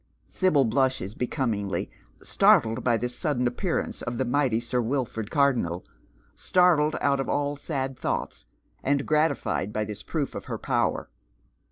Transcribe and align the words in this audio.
Sibyl 0.27 0.65
blushes 0.65 1.13
becomingly, 1.13 1.91
startled 2.23 2.83
by 2.83 2.97
this 2.97 3.15
sudden 3.15 3.45
appearance 3.45 4.01
of 4.01 4.17
the 4.17 4.25
mighty 4.25 4.59
Sir 4.59 4.81
Wilford 4.81 5.29
Cardonnel— 5.29 5.85
startled 6.35 6.95
out 7.01 7.19
of 7.19 7.29
all 7.29 7.55
sad 7.55 7.99
thoughts, 7.99 8.47
and 8.81 9.05
gratified 9.05 9.71
by 9.71 9.85
this 9.85 10.01
proof 10.01 10.33
of 10.33 10.45
her 10.45 10.57
power. 10.57 11.07